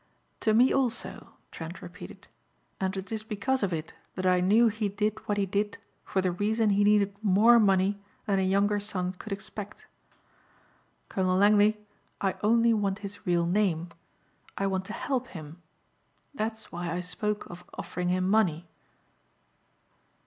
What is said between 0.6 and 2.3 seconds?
also," Trent repeated,